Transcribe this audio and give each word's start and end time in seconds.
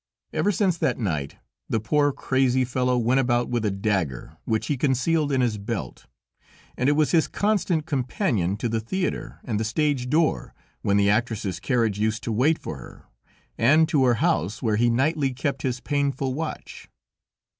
Ever 0.33 0.51
since 0.51 0.79
that 0.79 0.97
night, 0.97 1.35
the 1.69 1.79
poor, 1.79 2.11
crazy 2.11 2.65
fellow 2.65 2.97
went 2.97 3.19
about 3.19 3.49
with 3.49 3.63
a 3.63 3.69
dagger, 3.69 4.35
which 4.45 4.65
he 4.65 4.75
concealed 4.75 5.31
in 5.31 5.41
his 5.41 5.59
belt, 5.59 6.07
and 6.75 6.89
it 6.89 6.93
was 6.93 7.11
his 7.11 7.27
constant 7.27 7.85
companion 7.85 8.57
to 8.57 8.67
the 8.67 8.79
theater, 8.79 9.39
and 9.43 9.59
the 9.59 9.63
stage 9.63 10.09
door, 10.09 10.55
when 10.81 10.97
the 10.97 11.11
actress's 11.11 11.59
carriage 11.59 11.99
used 11.99 12.23
to 12.23 12.31
wait 12.31 12.57
for 12.57 12.77
her, 12.77 13.05
and 13.59 13.87
to 13.89 14.03
her 14.05 14.15
house, 14.15 14.59
where 14.59 14.75
he 14.75 14.89
nightly 14.89 15.35
kept 15.35 15.61
his 15.61 15.79
painful 15.79 16.33
watch. 16.33 16.89